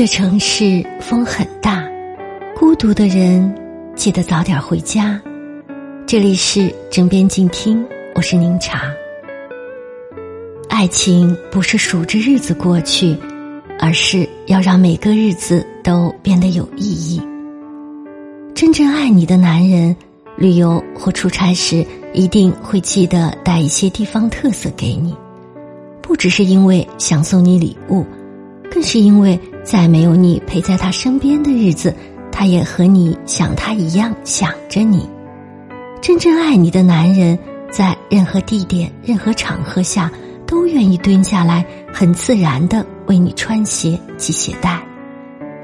[0.00, 1.86] 这城市风很大，
[2.56, 3.54] 孤独的人
[3.94, 5.20] 记得早点回家。
[6.06, 8.90] 这里是枕边静听，我是宁茶。
[10.70, 13.14] 爱情不是数着日子过去，
[13.78, 17.20] 而是要让每个日子都变得有意义。
[18.54, 19.94] 真正爱你的男人，
[20.34, 25.14] 旅游或出差时一定会记得带一些地方特色给你，
[26.00, 28.02] 不只是因为想送你礼物。
[28.70, 31.94] 更是因为，在没有你陪在他身边的日子，
[32.30, 35.08] 他也和你想他一样想着你。
[36.00, 37.38] 真正爱你的男人，
[37.70, 40.10] 在任何地点、任何场合下，
[40.46, 44.80] 都愿意蹲下来，很自然的为你穿鞋、系鞋带。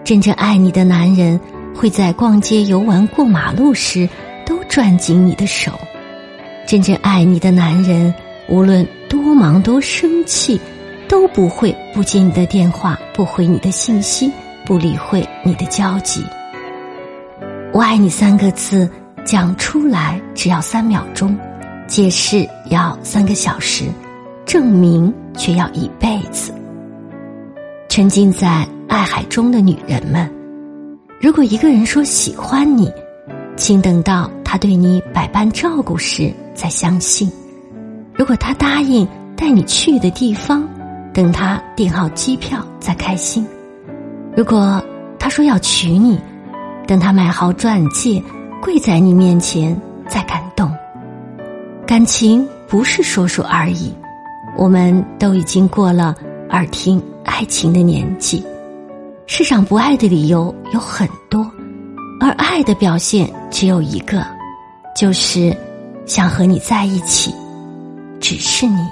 [0.04, 1.41] 真正爱你的男人，
[1.74, 4.09] 会在逛街、游玩、过马路时，
[4.45, 5.73] 都攥紧你的手。
[6.66, 8.13] 真正爱你的男人，
[8.48, 10.60] 无论多忙、多生气。
[11.09, 14.30] 都不会不接你的电话，不回你的信息，
[14.65, 16.24] 不理会你的焦急。
[17.73, 18.88] 我爱你三个字
[19.24, 21.37] 讲出来只要三秒钟，
[21.87, 23.85] 解释要三个小时，
[24.45, 26.52] 证明却要一辈子。
[27.88, 30.30] 沉浸在爱海中的女人们，
[31.20, 32.91] 如果一个人说喜欢你，
[33.57, 37.29] 请等到他对你百般照顾时再相信；
[38.15, 40.66] 如果他答应带你去的地方，
[41.17, 43.47] 等他订好机票再开心，
[44.37, 44.79] 如果
[45.19, 46.21] 他说要娶你，
[46.87, 48.23] 等他买好钻戒
[48.63, 49.75] 跪在你面前
[50.07, 50.71] 再感动。
[51.87, 53.95] 感情不是说说而已，
[54.59, 56.15] 我们都已经过了
[56.51, 58.45] 耳听爱情的年纪。
[59.27, 61.51] 世上不爱的理由有很多，
[62.21, 64.22] 而爱的表现只有一个，
[64.94, 65.56] 就是
[66.05, 67.34] 想和你在一起，
[68.21, 68.87] 只是你。